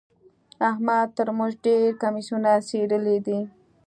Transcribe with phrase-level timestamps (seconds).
[0.69, 3.39] احمد تر موږ ډېر کميسونه څيرلي دي.